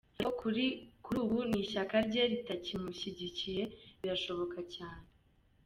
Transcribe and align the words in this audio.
Ariko 0.19 0.31
kuri 1.03 1.19
ubu 1.23 1.37
n’ishyaka 1.49 1.95
rye 2.07 2.23
ritakimushyigikiye 2.31 3.63
birashoboka 3.99 4.59
cyane. 4.75 5.05